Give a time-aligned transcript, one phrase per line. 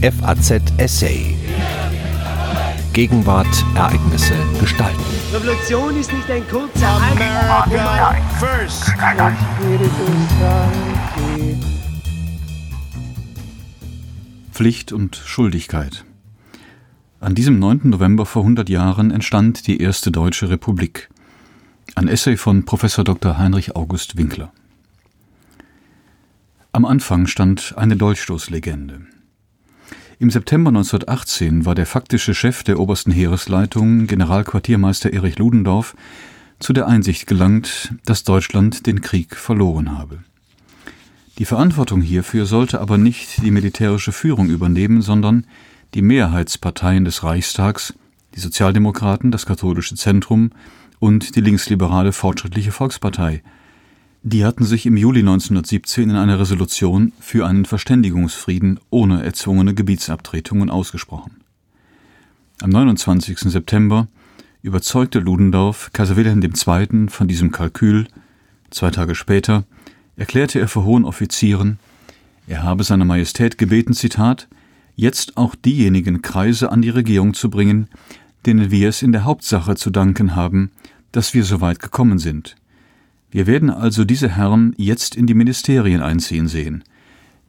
[0.00, 1.34] FAZ Essay.
[2.92, 5.02] Gegenwart, Ereignisse, Gestalten.
[5.32, 8.92] Revolution ist nicht ein kurzer America first.
[14.52, 16.04] Pflicht und Schuldigkeit.
[17.18, 17.80] An diesem 9.
[17.82, 21.08] November vor 100 Jahren entstand die erste deutsche Republik.
[21.96, 22.82] Ein Essay von Prof.
[22.82, 23.36] Dr.
[23.36, 24.52] Heinrich August Winkler.
[26.70, 29.17] Am Anfang stand eine Dolchstoßlegende.
[30.20, 35.94] Im September 1918 war der faktische Chef der obersten Heeresleitung, Generalquartiermeister Erich Ludendorff,
[36.58, 40.18] zu der Einsicht gelangt, dass Deutschland den Krieg verloren habe.
[41.38, 45.46] Die Verantwortung hierfür sollte aber nicht die militärische Führung übernehmen, sondern
[45.94, 47.94] die Mehrheitsparteien des Reichstags,
[48.34, 50.50] die Sozialdemokraten, das katholische Zentrum
[50.98, 53.44] und die linksliberale Fortschrittliche Volkspartei.
[54.22, 60.70] Die hatten sich im Juli 1917 in einer Resolution für einen Verständigungsfrieden ohne erzwungene Gebietsabtretungen
[60.70, 61.36] ausgesprochen.
[62.60, 63.38] Am 29.
[63.38, 64.08] September
[64.62, 67.08] überzeugte Ludendorff Kaiser Wilhelm II.
[67.08, 68.08] von diesem Kalkül.
[68.70, 69.64] Zwei Tage später
[70.16, 71.78] erklärte er vor hohen Offizieren,
[72.48, 74.48] er habe seine Majestät gebeten, Zitat,
[74.96, 77.88] jetzt auch diejenigen Kreise an die Regierung zu bringen,
[78.46, 80.72] denen wir es in der Hauptsache zu danken haben,
[81.12, 82.56] dass wir so weit gekommen sind.
[83.30, 86.84] Wir werden also diese Herren jetzt in die Ministerien einziehen sehen.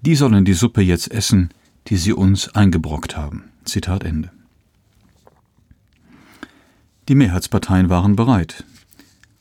[0.02, 1.50] Die sollen die Suppe jetzt essen,
[1.88, 3.46] die sie uns eingebrockt haben.
[3.64, 4.32] Zitat Ende.
[7.08, 8.66] Die Mehrheitsparteien waren bereit.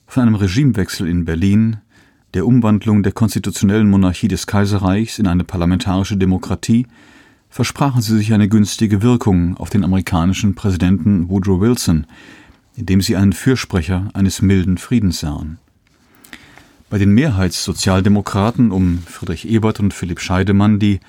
[0.06, 1.78] Von einem Regimewechsel in Berlin,
[2.34, 6.86] der Umwandlung der konstitutionellen Monarchie des Kaiserreichs in eine parlamentarische Demokratie
[7.50, 12.06] versprachen sie sich eine günstige Wirkung auf den amerikanischen Präsidenten Woodrow Wilson,
[12.77, 15.59] indem sie einen Fürsprecher eines milden Friedens sahen.
[16.91, 21.00] Bei den Mehrheitssozialdemokraten um Friedrich Ebert und Philipp Scheidemann, die,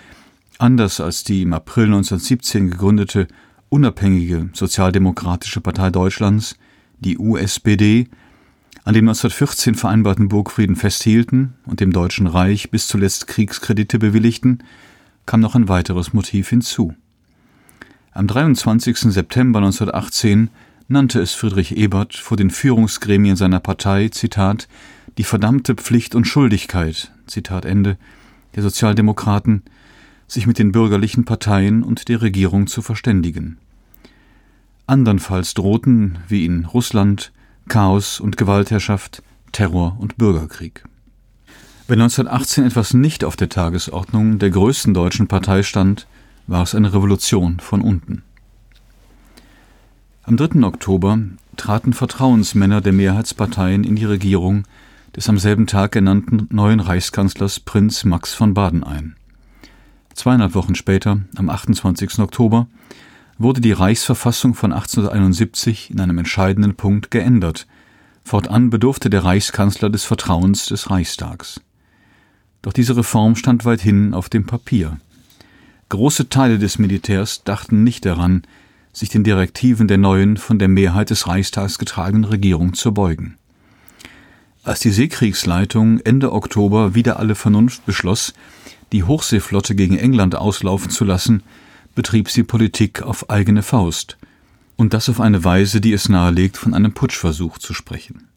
[0.58, 3.30] anders als die im April 1917 gegründete
[3.70, 6.58] unabhängige Sozialdemokratische Partei Deutschlands,
[7.00, 8.10] die USPD,
[8.84, 14.60] an dem 1914 vereinbarten Burgfrieden festhielten und dem Deutschen Reich bis zuletzt Kriegskredite bewilligten,
[15.26, 16.94] kam noch ein weiteres Motiv hinzu.
[18.12, 18.98] Am 23.
[19.14, 20.50] September 1918
[20.90, 24.68] nannte es Friedrich Ebert vor den Führungsgremien seiner Partei, Zitat,
[25.20, 27.98] die verdammte Pflicht und Schuldigkeit, Zitat Ende,
[28.56, 29.64] der Sozialdemokraten,
[30.30, 33.58] sich mit den bürgerlichen Parteien und der Regierung zu verständigen.
[34.88, 37.34] Andernfalls drohten, wie in Russland,
[37.68, 39.22] Chaos und Gewaltherrschaft,
[39.52, 40.86] Terror und Bürgerkrieg.
[41.90, 46.08] Wenn 1918 etwas nicht auf der Tagesordnung der größten deutschen Partei stand,
[46.48, 48.24] war es eine Revolution von unten.
[50.24, 50.64] Am 3.
[50.64, 51.20] Oktober
[51.58, 54.64] traten Vertrauensmänner der Mehrheitsparteien in die Regierung
[55.16, 59.16] des am selben Tag ernannten neuen Reichskanzlers Prinz Max von Baden ein.
[60.14, 62.20] Zweieinhalb Wochen später, am 28.
[62.20, 62.68] Oktober,
[63.38, 67.68] wurde die Reichsverfassung von 1871 in einem entscheidenden Punkt geändert.
[68.24, 71.62] Fortan bedurfte der Reichskanzler des Vertrauens des Reichstags.
[72.62, 74.98] Doch diese Reform stand weithin auf dem Papier.
[75.88, 78.44] Große Teile des Militärs dachten nicht daran,
[78.92, 83.39] sich den Direktiven der neuen, von der Mehrheit des Reichstags getragenen Regierung zu beugen.
[84.64, 88.34] Als die Seekriegsleitung Ende Oktober wieder alle Vernunft beschloss,
[88.92, 91.44] die Hochseeflotte gegen England auslaufen zu lassen,
[91.96, 94.18] betrieb sie Politik auf eigene Faust,
[94.76, 98.28] und das auf eine Weise, die es nahelegt, von einem Putschversuch zu sprechen.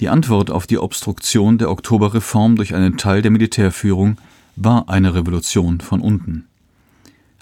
[0.00, 4.18] Die Antwort auf die Obstruktion der Oktoberreform durch einen Teil der Militärführung
[4.56, 6.46] war eine Revolution von unten.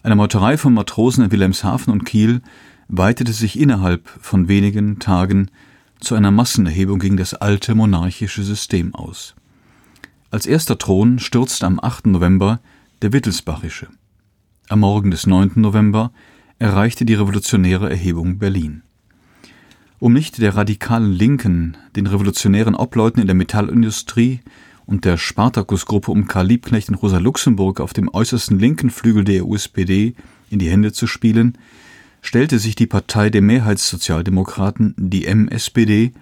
[0.02, 2.42] Eine Meuterei von Matrosen in Wilhelmshaven und Kiel
[2.88, 5.50] weitete sich innerhalb von wenigen Tagen
[6.02, 9.34] zu einer Massenerhebung gegen das alte monarchische System aus.
[10.30, 12.06] Als erster Thron stürzte am 8.
[12.06, 12.60] November
[13.02, 13.88] der Wittelsbachische.
[14.68, 15.52] Am Morgen des 9.
[15.56, 16.12] November
[16.58, 18.82] erreichte die revolutionäre Erhebung Berlin
[20.02, 24.40] um nicht der radikalen Linken, den revolutionären Obleuten in der Metallindustrie
[24.84, 29.46] und der Spartakusgruppe um Karl Liebknecht und Rosa Luxemburg auf dem äußersten linken Flügel der
[29.46, 30.16] USPD
[30.50, 31.56] in die Hände zu spielen,
[32.22, 36.12] stellte sich die Partei der Mehrheitssozialdemokraten, die MSPD,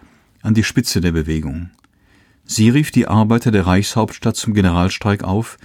[0.43, 1.70] an die Spitze der Bewegung.
[2.44, 5.58] Sie rief die Arbeiter der Reichshauptstadt zum Generalstreik auf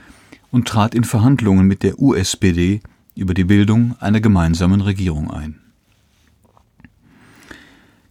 [0.52, 2.82] und trat in Verhandlungen mit der USPD
[3.16, 5.60] über die Bildung einer gemeinsamen Regierung ein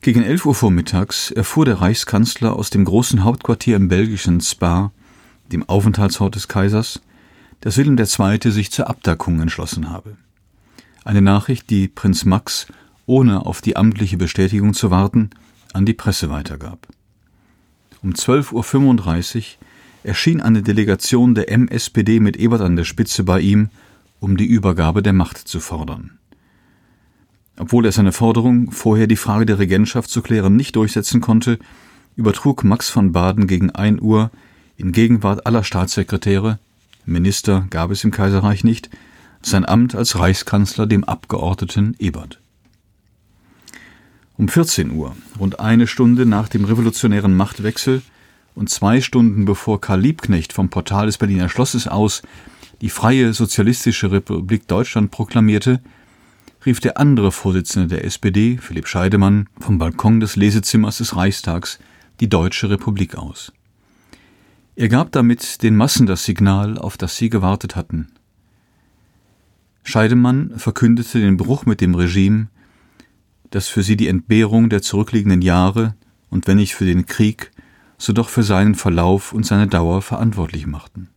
[0.04, 4.92] gegen 11 Uhr vormittags erfuhr der Reichskanzler aus dem großen Hauptquartier im belgischen Spa,
[5.50, 7.00] dem Aufenthaltsort des Kaisers,
[7.62, 8.50] dass Wilhelm II.
[8.52, 10.18] sich zur Abdackung entschlossen habe.
[11.04, 12.66] Eine Nachricht, die Prinz Max,
[13.04, 15.28] ohne auf die amtliche Bestätigung zu warten,
[15.74, 16.88] an die Presse weitergab.
[18.02, 19.44] Um 12.35 Uhr
[20.02, 23.68] erschien eine Delegation der MSPD mit Ebert an der Spitze bei ihm,
[24.18, 26.18] um die Übergabe der Macht zu fordern.
[27.58, 31.58] Obwohl er seine Forderung, vorher die Frage der Regentschaft zu klären, nicht durchsetzen konnte,
[32.16, 34.30] übertrug Max von Baden gegen ein Uhr
[34.78, 36.58] in Gegenwart aller Staatssekretäre,
[37.04, 38.88] Minister gab es im Kaiserreich nicht,
[39.46, 42.40] sein Amt als Reichskanzler dem Abgeordneten Ebert.
[44.36, 48.02] Um 14 Uhr, rund eine Stunde nach dem revolutionären Machtwechsel
[48.54, 52.22] und zwei Stunden bevor Karl Liebknecht vom Portal des Berliner Schlosses aus
[52.80, 55.80] die Freie Sozialistische Republik Deutschland proklamierte,
[56.66, 61.78] rief der andere Vorsitzende der SPD, Philipp Scheidemann, vom Balkon des Lesezimmers des Reichstags
[62.20, 63.52] die Deutsche Republik aus.
[64.76, 68.08] Er gab damit den Massen das Signal, auf das sie gewartet hatten.
[69.84, 72.48] Scheidemann verkündete den Bruch mit dem Regime,
[73.50, 75.94] das für sie die Entbehrung der zurückliegenden Jahre
[76.30, 77.52] und wenn nicht für den Krieg,
[77.98, 81.08] so doch für seinen Verlauf und seine Dauer verantwortlich machten.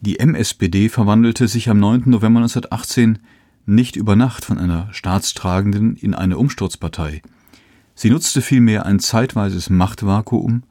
[0.00, 2.04] Die MSPD verwandelte sich am 9.
[2.06, 3.18] November 1918
[3.66, 7.20] nicht über Nacht von einer Staatstragenden in eine Umsturzpartei.
[7.94, 10.62] Sie nutzte vielmehr ein zeitweises Machtvakuum,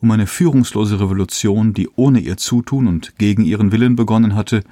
[0.00, 4.62] um eine führungslose Revolution, die ohne ihr Zutun und gegen ihren Willen begonnen hatte,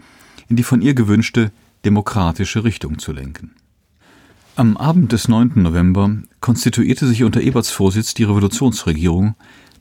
[0.48, 1.52] in die von ihr gewünschte
[1.84, 3.52] demokratische Richtung zu lenken.
[4.56, 5.52] Am Abend des 9.
[5.56, 6.10] November
[6.40, 9.34] konstituierte sich unter Eberts Vorsitz die Revolutionsregierung,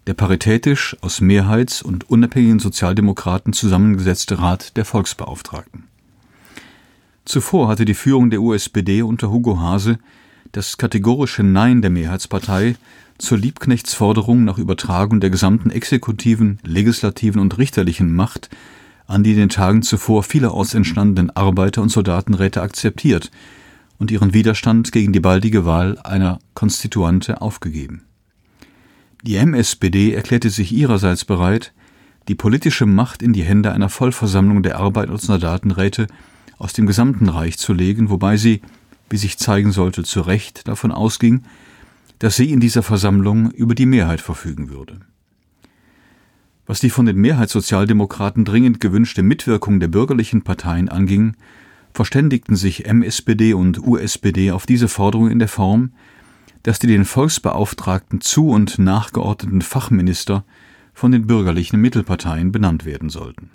[0.06, 5.86] der paritätisch aus Mehrheits- und unabhängigen Sozialdemokraten zusammengesetzte Rat der Volksbeauftragten.
[7.26, 10.00] Zuvor hatte die Führung der USPD unter Hugo Hase
[10.54, 12.76] das kategorische Nein der Mehrheitspartei
[13.18, 18.50] zur Liebknechtsforderung nach Übertragung der gesamten exekutiven, legislativen und richterlichen Macht
[19.08, 23.32] an die in den Tagen zuvor vielerorts entstandenen Arbeiter- und Soldatenräte akzeptiert
[23.98, 28.04] und ihren Widerstand gegen die baldige Wahl einer Konstituante aufgegeben.
[29.24, 31.74] Die MSPD erklärte sich ihrerseits bereit,
[32.28, 36.08] die politische Macht in die Hände einer Vollversammlung der Arbeiter- und Soldatenräte
[36.58, 38.62] aus dem gesamten Reich zu legen, wobei sie,
[39.10, 41.44] wie sich zeigen sollte, zu Recht davon ausging,
[42.20, 45.00] dass sie in dieser Versammlung über die Mehrheit verfügen würde.
[46.68, 51.38] Was die von den Mehrheitssozialdemokraten dringend gewünschte Mitwirkung der bürgerlichen Parteien anging,
[51.94, 55.94] verständigten sich MSPD und USPD auf diese Forderung in der Form,
[56.64, 60.44] dass die den Volksbeauftragten zu und nachgeordneten Fachminister
[60.94, 63.50] von den bürgerlichen Mittelparteien benannt werden sollten.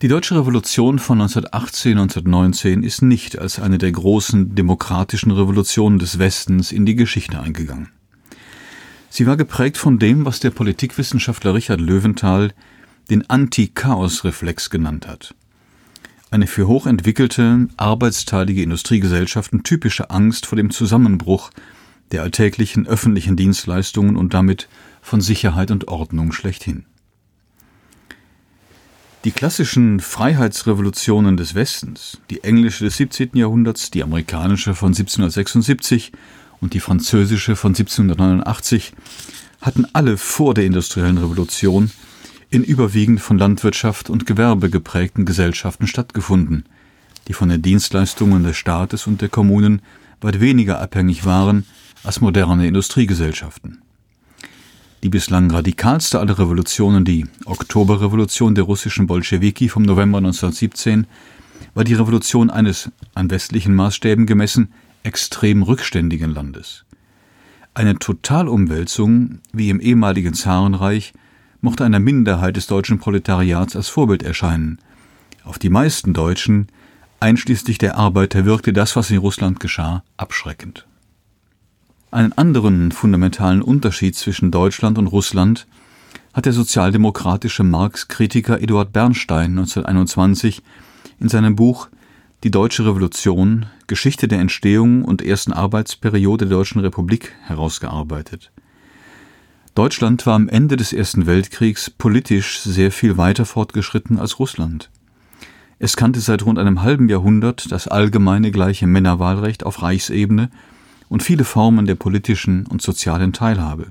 [0.00, 6.72] Die deutsche Revolution von 1918-1919 ist nicht als eine der großen demokratischen Revolutionen des Westens
[6.72, 7.90] in die Geschichte eingegangen.
[9.16, 12.52] Sie war geprägt von dem, was der Politikwissenschaftler Richard Löwenthal
[13.08, 15.34] den Anti-Chaos-Reflex genannt hat
[16.30, 21.50] eine für hochentwickelte, arbeitsteilige Industriegesellschaften typische Angst vor dem Zusammenbruch
[22.12, 24.68] der alltäglichen öffentlichen Dienstleistungen und damit
[25.00, 26.84] von Sicherheit und Ordnung schlechthin.
[29.24, 33.30] Die klassischen Freiheitsrevolutionen des Westens, die englische des 17.
[33.32, 36.12] Jahrhunderts, die amerikanische von 1776
[36.60, 38.92] und die französische von 1789,
[39.60, 41.90] hatten alle vor der industriellen Revolution
[42.50, 46.64] in überwiegend von Landwirtschaft und Gewerbe geprägten Gesellschaften stattgefunden,
[47.28, 49.82] die von den Dienstleistungen des Staates und der Kommunen
[50.20, 51.66] weit weniger abhängig waren
[52.04, 53.82] als moderne Industriegesellschaften.
[55.02, 61.06] Die bislang radikalste aller Revolutionen, die Oktoberrevolution der russischen Bolschewiki vom November 1917,
[61.74, 64.72] war die Revolution eines, an westlichen Maßstäben gemessen,
[65.06, 66.84] extrem rückständigen Landes.
[67.74, 71.12] Eine Totalumwälzung, wie im ehemaligen Zarenreich,
[71.60, 74.78] mochte einer Minderheit des deutschen Proletariats als Vorbild erscheinen.
[75.44, 76.66] Auf die meisten Deutschen,
[77.20, 80.86] einschließlich der Arbeiter, wirkte das, was in Russland geschah, abschreckend.
[82.10, 85.66] Einen anderen fundamentalen Unterschied zwischen Deutschland und Russland
[86.32, 90.62] hat der sozialdemokratische Marx-Kritiker Eduard Bernstein 1921
[91.20, 91.88] in seinem Buch
[92.44, 98.52] Die Deutsche Revolution Geschichte der Entstehung und ersten Arbeitsperiode der Deutschen Republik herausgearbeitet.
[99.74, 104.90] Deutschland war am Ende des Ersten Weltkriegs politisch sehr viel weiter fortgeschritten als Russland.
[105.78, 110.50] Es kannte seit rund einem halben Jahrhundert das allgemeine gleiche Männerwahlrecht auf Reichsebene
[111.08, 113.86] und viele Formen der politischen und sozialen Teilhabe.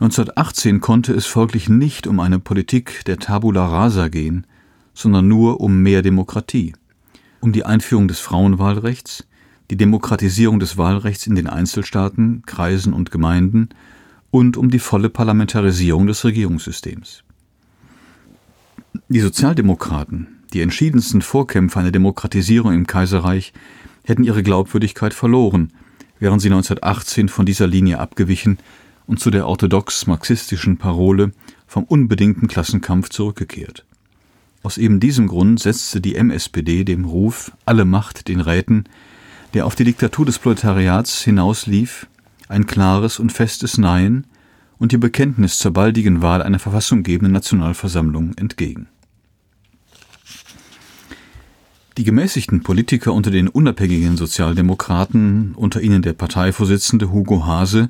[0.00, 4.46] 1918 konnte es folglich nicht um eine Politik der Tabula rasa gehen,
[4.94, 6.72] sondern nur um mehr Demokratie,
[7.40, 9.26] um die Einführung des Frauenwahlrechts,
[9.70, 13.68] die Demokratisierung des Wahlrechts in den Einzelstaaten, Kreisen und Gemeinden
[14.30, 17.24] und um die volle Parlamentarisierung des Regierungssystems.
[19.08, 23.52] Die Sozialdemokraten, die entschiedensten Vorkämpfer einer Demokratisierung im Kaiserreich,
[24.04, 25.72] hätten ihre Glaubwürdigkeit verloren,
[26.18, 28.58] wären sie 1918 von dieser Linie abgewichen
[29.06, 31.32] und zu der orthodox-marxistischen Parole
[31.66, 33.84] vom unbedingten Klassenkampf zurückgekehrt.
[34.62, 38.84] Aus eben diesem Grund setzte die MSPD dem Ruf Alle Macht den Räten,
[39.54, 42.08] der auf die Diktatur des Proletariats hinauslief,
[42.48, 44.26] ein klares und festes Nein
[44.78, 48.88] und ihr Bekenntnis zur baldigen Wahl einer verfassunggebenden Nationalversammlung entgegen.
[51.96, 57.88] Die gemäßigten Politiker unter den unabhängigen Sozialdemokraten, unter ihnen der Parteivorsitzende Hugo Hase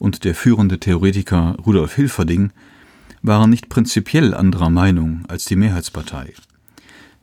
[0.00, 2.50] und der führende Theoretiker Rudolf Hilferding,
[3.24, 6.34] waren nicht prinzipiell anderer Meinung als die Mehrheitspartei.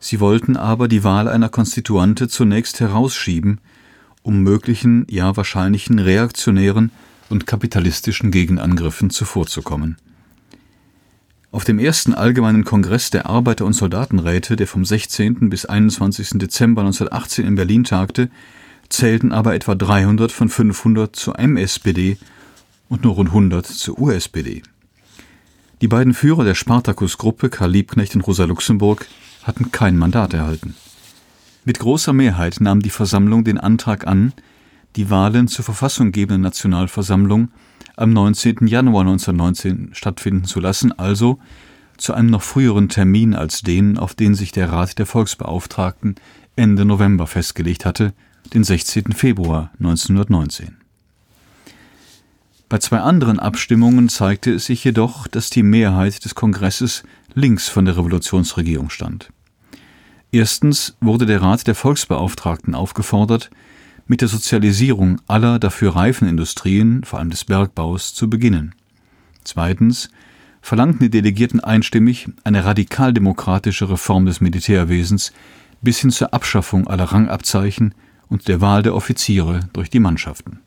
[0.00, 3.60] Sie wollten aber die Wahl einer Konstituante zunächst herausschieben,
[4.22, 6.90] um möglichen, ja wahrscheinlichen reaktionären
[7.28, 9.96] und kapitalistischen Gegenangriffen zuvorzukommen.
[11.52, 15.50] Auf dem ersten Allgemeinen Kongress der Arbeiter- und Soldatenräte, der vom 16.
[15.50, 16.30] bis 21.
[16.34, 18.28] Dezember 1918 in Berlin tagte,
[18.88, 22.18] zählten aber etwa 300 von 500 zur MSPD
[22.88, 24.62] und nur rund 100 zur USPD.
[25.82, 29.08] Die beiden Führer der Spartakus-Gruppe, Karl Liebknecht und Rosa Luxemburg,
[29.42, 30.76] hatten kein Mandat erhalten.
[31.64, 34.32] Mit großer Mehrheit nahm die Versammlung den Antrag an,
[34.94, 37.48] die Wahlen zur verfassunggebenden Nationalversammlung
[37.96, 38.68] am 19.
[38.68, 41.40] Januar 1919 stattfinden zu lassen, also
[41.96, 46.14] zu einem noch früheren Termin als den, auf den sich der Rat der Volksbeauftragten
[46.54, 48.12] Ende November festgelegt hatte,
[48.54, 49.14] den 16.
[49.14, 50.81] Februar 1919.
[52.72, 57.02] Bei zwei anderen Abstimmungen zeigte es sich jedoch, dass die Mehrheit des Kongresses
[57.34, 59.28] links von der Revolutionsregierung stand.
[60.30, 63.50] Erstens wurde der Rat der Volksbeauftragten aufgefordert,
[64.06, 68.74] mit der Sozialisierung aller dafür reifen Industrien, vor allem des Bergbaus, zu beginnen.
[69.44, 70.08] Zweitens
[70.62, 75.34] verlangten die Delegierten einstimmig eine radikaldemokratische Reform des Militärwesens
[75.82, 77.94] bis hin zur Abschaffung aller Rangabzeichen
[78.30, 80.60] und der Wahl der Offiziere durch die Mannschaften.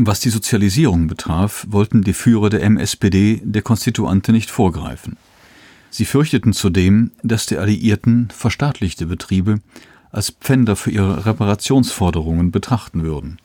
[0.00, 5.16] Was die Sozialisierung betraf, wollten die Führer der MSPD der Konstituante nicht vorgreifen.
[5.90, 9.60] Sie fürchteten zudem, dass die Alliierten verstaatlichte Betriebe
[10.12, 13.38] als Pfänder für ihre Reparationsforderungen betrachten würden.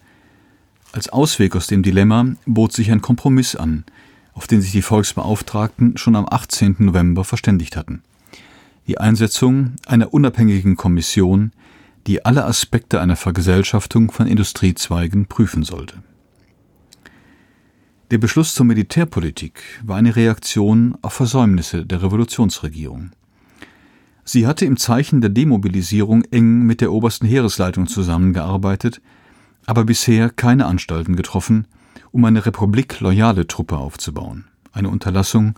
[0.92, 3.84] Als Ausweg aus dem Dilemma bot sich ein Kompromiss an,
[4.34, 6.76] auf den sich die Volksbeauftragten schon am 18.
[6.78, 8.04] November verständigt hatten.
[8.86, 11.52] Die Einsetzung einer unabhängigen Kommission,
[12.06, 16.04] die alle Aspekte einer Vergesellschaftung von Industriezweigen prüfen sollte.
[18.14, 23.10] Der Beschluss zur Militärpolitik war eine Reaktion auf Versäumnisse der Revolutionsregierung.
[24.24, 29.02] Sie hatte im Zeichen der Demobilisierung eng mit der obersten Heeresleitung zusammengearbeitet,
[29.66, 31.66] aber bisher keine Anstalten getroffen,
[32.12, 35.58] um eine republikloyale Truppe aufzubauen, eine Unterlassung,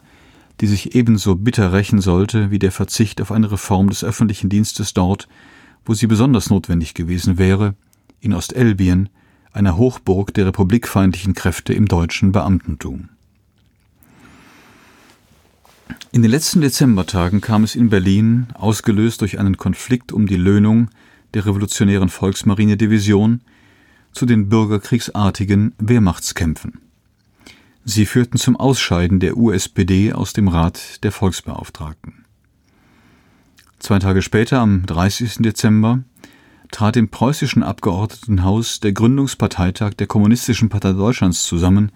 [0.62, 4.94] die sich ebenso bitter rächen sollte wie der Verzicht auf eine Reform des öffentlichen Dienstes
[4.94, 5.28] dort,
[5.84, 7.76] wo sie besonders notwendig gewesen wäre,
[8.22, 9.10] in Ostelbien,
[9.56, 13.10] einer Hochburg der republikfeindlichen Kräfte im deutschen Beamtentum.
[16.12, 20.90] In den letzten Dezembertagen kam es in Berlin, ausgelöst durch einen Konflikt um die Löhnung
[21.34, 23.42] der revolutionären Volksmarinedivision,
[24.12, 26.80] zu den bürgerkriegsartigen Wehrmachtskämpfen.
[27.84, 32.26] Sie führten zum Ausscheiden der USPD aus dem Rat der Volksbeauftragten.
[33.80, 35.36] Zwei Tage später, am 30.
[35.40, 36.00] Dezember,
[36.72, 41.92] trat im preußischen Abgeordnetenhaus der Gründungsparteitag der Kommunistischen Partei Deutschlands zusammen,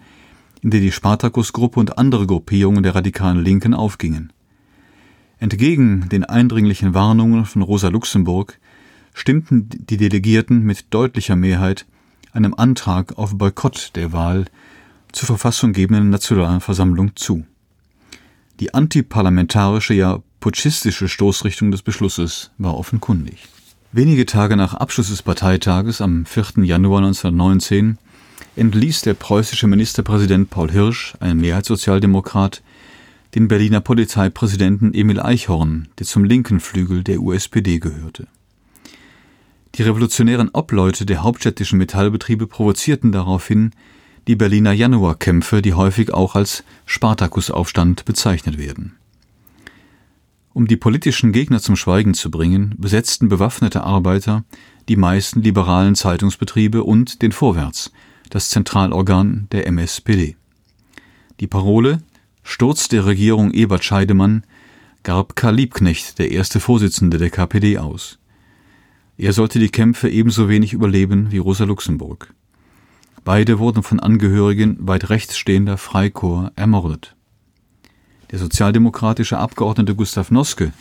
[0.62, 4.32] in der die Spartakusgruppe und andere Gruppierungen der radikalen Linken aufgingen.
[5.38, 8.58] Entgegen den eindringlichen Warnungen von Rosa Luxemburg
[9.14, 11.86] stimmten die Delegierten mit deutlicher Mehrheit
[12.32, 14.44] einem Antrag auf Boykott der Wahl
[15.12, 17.44] zur verfassunggebenden Nationalversammlung zu.
[18.60, 23.48] Die antiparlamentarische, ja putschistische Stoßrichtung des Beschlusses war offenkundig.
[23.92, 26.62] Wenige Tage nach Abschluss des Parteitages am 4.
[26.62, 27.98] Januar 1919
[28.54, 32.62] entließ der preußische Ministerpräsident Paul Hirsch, ein Mehrheitssozialdemokrat,
[33.34, 38.28] den Berliner Polizeipräsidenten Emil Eichhorn, der zum linken Flügel der USPD gehörte.
[39.74, 43.72] Die revolutionären Obleute der hauptstädtischen Metallbetriebe provozierten daraufhin
[44.28, 48.99] die Berliner Januarkämpfe, die häufig auch als Spartakusaufstand bezeichnet werden.
[50.60, 54.44] Um die politischen Gegner zum Schweigen zu bringen, besetzten bewaffnete Arbeiter
[54.90, 57.92] die meisten liberalen Zeitungsbetriebe und den Vorwärts,
[58.28, 60.36] das Zentralorgan der MSPD.
[61.40, 62.02] Die Parole
[62.42, 64.44] Sturz der Regierung Ebert Scheidemann
[65.02, 68.18] gab Karl Liebknecht, der erste Vorsitzende der KPD, aus.
[69.16, 72.34] Er sollte die Kämpfe ebenso wenig überleben wie Rosa Luxemburg.
[73.24, 77.16] Beide wurden von Angehörigen weit rechts stehender Freikorps ermordet.
[78.30, 80.72] Der sozialdemokratische Abgeordnete Gustav Noske,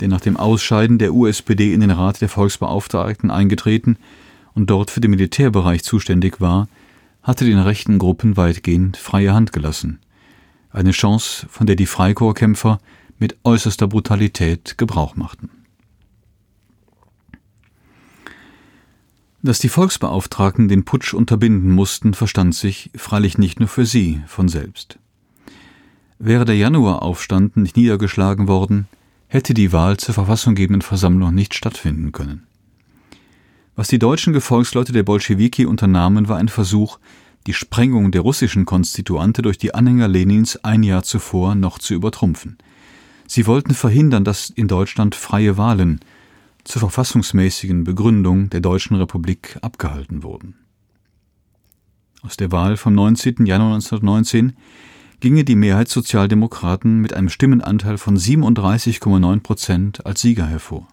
[0.00, 3.96] der nach dem Ausscheiden der USPD in den Rat der Volksbeauftragten eingetreten
[4.54, 6.68] und dort für den Militärbereich zuständig war,
[7.22, 9.98] hatte den rechten Gruppen weitgehend freie Hand gelassen.
[10.70, 12.78] Eine Chance, von der die Freikorpskämpfer
[13.18, 15.50] mit äußerster Brutalität Gebrauch machten.
[19.42, 24.48] Dass die Volksbeauftragten den Putsch unterbinden mussten, verstand sich freilich nicht nur für sie von
[24.48, 24.98] selbst.
[26.22, 28.88] Wäre der Januaraufstand nicht niedergeschlagen worden,
[29.26, 32.46] hätte die Wahl zur verfassunggebenden Versammlung nicht stattfinden können.
[33.74, 36.98] Was die deutschen Gefolgsleute der Bolschewiki unternahmen, war ein Versuch,
[37.46, 42.58] die Sprengung der russischen Konstituante durch die Anhänger Lenins ein Jahr zuvor noch zu übertrumpfen.
[43.26, 46.00] Sie wollten verhindern, dass in Deutschland freie Wahlen
[46.64, 50.56] zur verfassungsmäßigen Begründung der Deutschen Republik abgehalten wurden.
[52.20, 53.46] Aus der Wahl vom 19.
[53.46, 54.52] Januar 1919
[55.20, 60.88] ginge die Mehrheit Sozialdemokraten mit einem Stimmenanteil von 37,9 Prozent als Sieger hervor.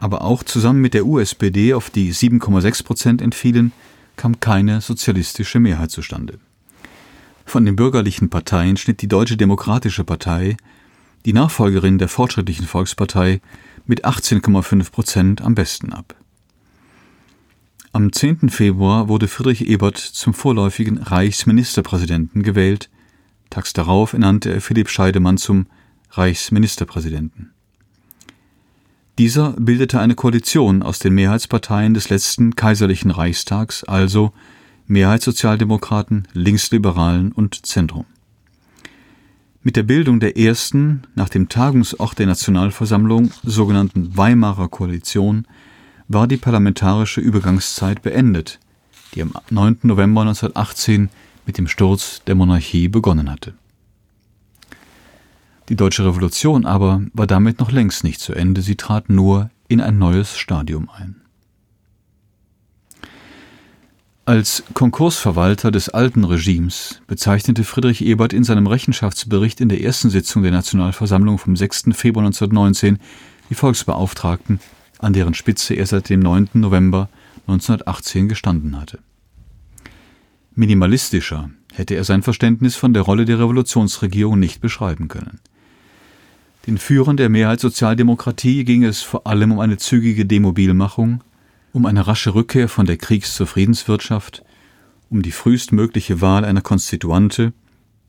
[0.00, 3.72] Aber auch zusammen mit der USPD, auf die 7,6 Prozent entfielen,
[4.16, 6.38] kam keine sozialistische Mehrheit zustande.
[7.44, 10.56] Von den bürgerlichen Parteien schnitt die Deutsche Demokratische Partei,
[11.24, 13.40] die Nachfolgerin der Fortschrittlichen Volkspartei,
[13.86, 16.14] mit 18,5 Prozent am besten ab.
[17.92, 18.50] Am 10.
[18.50, 22.90] Februar wurde Friedrich Ebert zum vorläufigen Reichsministerpräsidenten gewählt,
[23.50, 25.66] tags darauf ernannte er Philipp Scheidemann zum
[26.10, 27.50] Reichsministerpräsidenten.
[29.18, 34.32] Dieser bildete eine Koalition aus den Mehrheitsparteien des letzten kaiserlichen Reichstags, also
[34.86, 38.06] Mehrheitssozialdemokraten, Linksliberalen und Zentrum.
[39.64, 45.46] Mit der Bildung der ersten, nach dem Tagungsort der Nationalversammlung sogenannten Weimarer Koalition
[46.06, 48.60] war die parlamentarische Übergangszeit beendet,
[49.14, 49.80] die am 9.
[49.82, 51.10] November 1918
[51.48, 53.54] mit dem Sturz der Monarchie begonnen hatte.
[55.70, 59.80] Die deutsche Revolution aber war damit noch längst nicht zu Ende, sie trat nur in
[59.80, 61.16] ein neues Stadium ein.
[64.26, 70.42] Als Konkursverwalter des alten Regimes bezeichnete Friedrich Ebert in seinem Rechenschaftsbericht in der ersten Sitzung
[70.42, 71.84] der Nationalversammlung vom 6.
[71.92, 72.98] Februar 1919
[73.48, 74.60] die Volksbeauftragten,
[74.98, 76.50] an deren Spitze er seit dem 9.
[76.52, 77.08] November
[77.46, 78.98] 1918 gestanden hatte.
[80.58, 85.38] Minimalistischer hätte er sein Verständnis von der Rolle der Revolutionsregierung nicht beschreiben können.
[86.66, 91.22] Den Führern der Mehrheitssozialdemokratie ging es vor allem um eine zügige Demobilmachung
[91.72, 94.42] um eine rasche Rückkehr von der Kriegs- zur Friedenswirtschaft,
[95.10, 97.52] um die frühestmögliche Wahl einer Konstituante,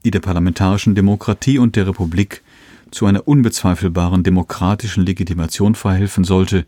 [0.04, 2.42] die der parlamentarischen Demokratie und der Republik
[2.90, 6.66] zu einer unbezweifelbaren demokratischen Legitimation verhelfen sollte,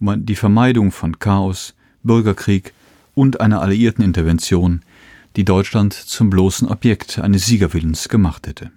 [0.00, 2.72] um die Vermeidung von Chaos, Bürgerkrieg
[3.14, 4.80] und einer alliierten Intervention,
[5.36, 8.70] die Deutschland zum bloßen Objekt eines Siegerwillens gemacht hätte.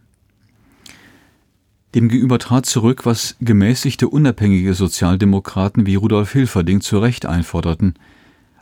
[1.94, 7.96] Demgegenüber trat zurück, was gemäßigte unabhängige Sozialdemokraten wie Rudolf Hilferding zu Recht einforderten,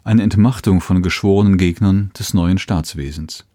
[0.04, 3.46] eine Entmachtung von geschworenen Gegnern des neuen Staatswesens.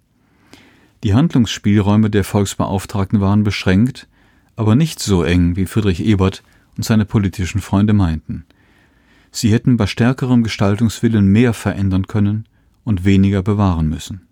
[1.05, 4.09] Die Handlungsspielräume der Volksbeauftragten waren beschränkt,
[4.57, 6.43] aber nicht so eng, wie Friedrich Ebert
[6.77, 8.45] und seine politischen Freunde meinten.
[9.31, 12.47] Sie hätten bei stärkerem Gestaltungswillen mehr verändern können
[12.83, 14.28] und weniger bewahren müssen.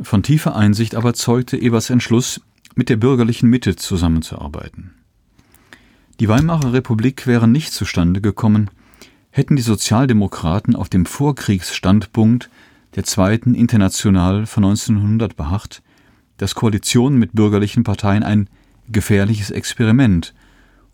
[0.00, 2.40] Von tiefer Einsicht aber zeugte Eberts Entschluss,
[2.76, 4.94] mit der bürgerlichen Mitte zusammenzuarbeiten.
[6.20, 8.70] Die Weimarer Republik wäre nicht zustande gekommen,
[9.30, 12.48] hätten die Sozialdemokraten auf dem Vorkriegsstandpunkt
[12.94, 15.82] der zweiten International von 1900 beharrt,
[16.36, 18.48] dass Koalitionen mit bürgerlichen Parteien ein
[18.88, 20.34] gefährliches Experiment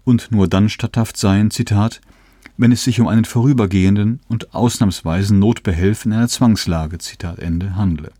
[0.04, 2.00] und nur dann statthaft seien, Zitat,
[2.56, 8.10] wenn es sich um einen vorübergehenden und ausnahmsweisen Notbehelf in einer Zwangslage, Zitat Ende, handle.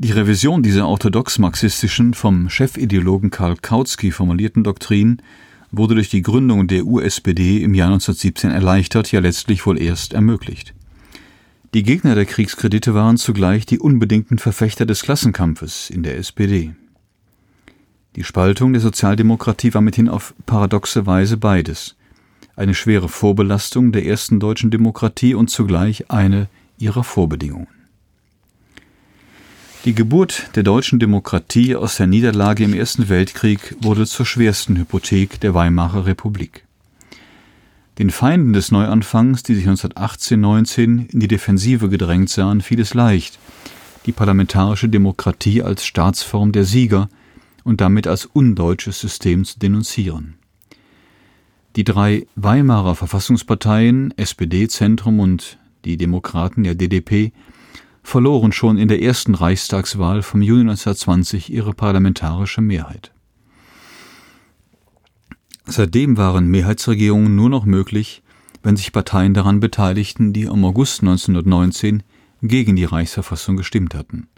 [0.00, 5.20] Die Revision dieser orthodox-marxistischen, vom Chefideologen Karl Kautsky formulierten Doktrin
[5.72, 10.72] wurde durch die Gründung der USPD im Jahr 1917 erleichtert, ja letztlich wohl erst ermöglicht.
[11.74, 16.76] Die Gegner der Kriegskredite waren zugleich die unbedingten Verfechter des Klassenkampfes in der SPD.
[18.14, 21.96] Die Spaltung der Sozialdemokratie war mithin auf paradoxe Weise beides
[22.54, 27.77] eine schwere Vorbelastung der ersten deutschen Demokratie und zugleich eine ihrer Vorbedingungen.
[29.84, 35.38] Die Geburt der deutschen Demokratie aus der Niederlage im Ersten Weltkrieg wurde zur schwersten Hypothek
[35.40, 36.64] der Weimarer Republik.
[37.98, 43.38] Den Feinden des Neuanfangs, die sich 1918-19 in die Defensive gedrängt sahen, fiel es leicht,
[44.04, 47.08] die parlamentarische Demokratie als Staatsform der Sieger
[47.62, 50.34] und damit als undeutsches System zu denunzieren.
[51.76, 57.32] Die drei Weimarer Verfassungsparteien SPD, Zentrum und die Demokraten der DDP
[58.08, 63.12] verloren schon in der ersten Reichstagswahl vom Juni 1920 ihre parlamentarische Mehrheit.
[65.66, 68.22] Seitdem waren Mehrheitsregierungen nur noch möglich,
[68.62, 72.02] wenn sich Parteien daran beteiligten, die im August 1919
[72.42, 74.28] gegen die Reichsverfassung gestimmt hatten.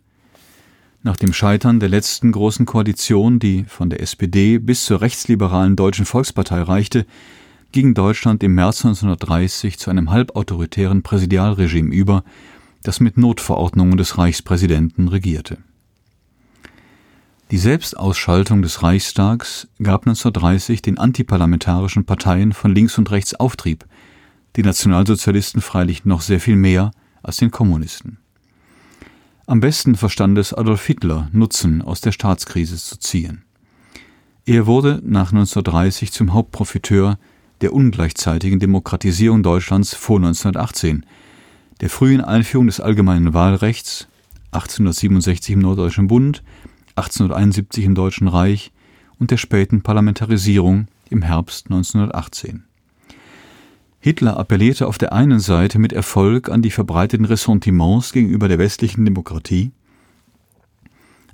[1.03, 6.07] Nach dem Scheitern der letzten großen Koalition, die von der SPD bis zur rechtsliberalen Deutschen
[6.07, 7.07] Volkspartei reichte,
[7.73, 12.25] ging Deutschland im März 1930 zu einem halbautoritären Präsidialregime über,
[12.83, 15.59] das mit Notverordnungen des Reichspräsidenten regierte.
[17.51, 23.87] Die Selbstausschaltung des Reichstags gab 1930 den antiparlamentarischen Parteien von links und rechts Auftrieb,
[24.57, 28.19] die Nationalsozialisten freilich noch sehr viel mehr als den Kommunisten.
[29.47, 33.43] Am besten verstand es Adolf Hitler, Nutzen aus der Staatskrise zu ziehen.
[34.47, 37.19] Er wurde nach 1930 zum Hauptprofiteur
[37.61, 41.05] der ungleichzeitigen Demokratisierung Deutschlands vor 1918,
[41.81, 44.07] der frühen Einführung des allgemeinen Wahlrechts
[44.53, 46.43] 1867 im Norddeutschen Bund,
[46.97, 48.73] 1871 im Deutschen Reich
[49.19, 52.65] und der späten Parlamentarisierung im Herbst 1918.
[54.01, 59.05] Hitler appellierte auf der einen Seite mit Erfolg an die verbreiteten Ressentiments gegenüber der westlichen
[59.05, 59.73] Demokratie,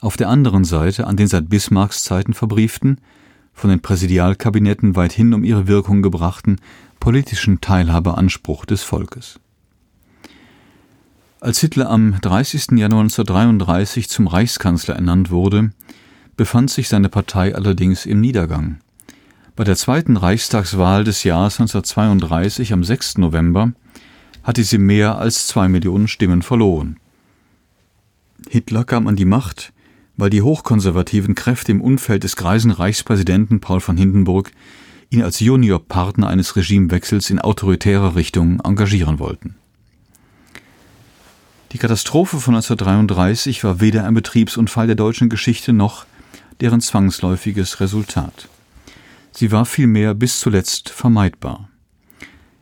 [0.00, 3.00] auf der anderen Seite an den seit Bismarcks Zeiten verbrieften,
[3.54, 6.56] von den Präsidialkabinetten weithin um ihre Wirkung gebrachten
[7.00, 9.40] politischen Teilhabeanspruch des Volkes.
[11.38, 12.79] Als Hitler am 30.
[12.79, 15.70] Januar 1933 zum Reichskanzler ernannt wurde,
[16.35, 18.79] befand sich seine Partei allerdings im Niedergang.
[19.55, 23.18] Bei der zweiten Reichstagswahl des Jahres 1932 am 6.
[23.18, 23.72] November
[24.44, 26.96] hatte sie mehr als zwei Millionen Stimmen verloren.
[28.49, 29.75] Hitler kam an die Macht,
[30.16, 34.53] weil die hochkonservativen Kräfte im Umfeld des greisen Reichspräsidenten Paul von Hindenburg
[35.11, 39.57] ihn als Juniorpartner eines Regimewechsels in autoritärer Richtung engagieren wollten.
[41.72, 46.07] Die Katastrophe von 1933 war weder ein Betriebsunfall der deutschen Geschichte noch
[46.61, 48.48] deren zwangsläufiges Resultat.
[49.33, 51.68] Sie war vielmehr bis zuletzt vermeidbar.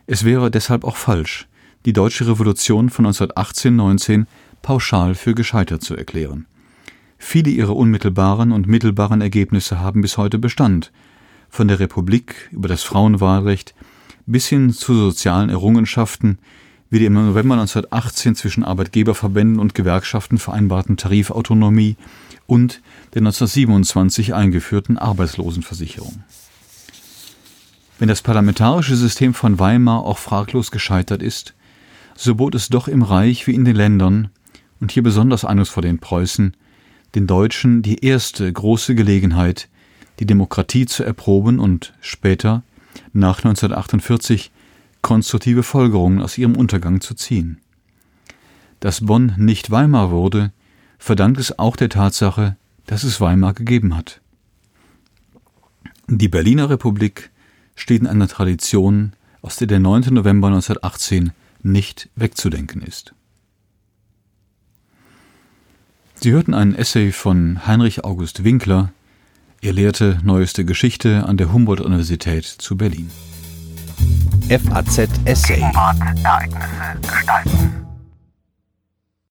[0.07, 1.47] Es wäre deshalb auch falsch,
[1.85, 4.25] die deutsche Revolution von 1918-19
[4.63, 6.47] pauschal für gescheitert zu erklären.
[7.19, 10.93] Viele ihrer unmittelbaren und mittelbaren Ergebnisse haben bis heute Bestand,
[11.51, 13.75] von der Republik über das Frauenwahlrecht
[14.27, 16.39] bis hin zu sozialen Errungenschaften
[16.95, 21.97] wie die im November 1918 zwischen Arbeitgeberverbänden und Gewerkschaften vereinbarten Tarifautonomie
[22.47, 22.83] und
[23.15, 26.23] der 1927 eingeführten Arbeitslosenversicherung.
[27.99, 31.55] Wenn das parlamentarische System von Weimar auch fraglos gescheitert ist,
[32.15, 34.29] so bot es doch im Reich wie in den Ländern,
[34.79, 36.57] und hier besonders eindrucksvoll den Preußen,
[37.17, 39.69] den Deutschen die erste große Gelegenheit,
[40.21, 42.63] die Demokratie zu erproben und später,
[43.13, 44.53] nach 1948,
[45.05, 47.61] konstruktive Folgerungen aus ihrem Untergang zu ziehen.
[48.81, 50.51] Dass Bonn nicht Weimar wurde,
[50.99, 54.21] verdankt es auch der Tatsache, dass es Weimar gegeben hat.
[56.09, 57.31] Die Berliner Republik
[57.77, 59.13] steht in einer Tradition,
[59.43, 60.15] aus der der 9.
[60.15, 63.15] November 1918 nicht wegzudenken ist.
[66.15, 68.91] Sie hörten einen Essay von Heinrich August Winkler.
[69.61, 73.11] Er lehrte neueste Geschichte an der Humboldt-Universität zu Berlin.
[74.49, 75.61] FAZ Essay.
[75.61, 77.94] Ereignisse gestalten.